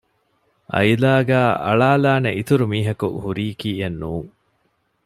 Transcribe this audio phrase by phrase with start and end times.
[0.73, 4.29] އައިލާގައި އަޅާލާނެ އިތުރު މީހަކު ހުރިކީއެއްނޫން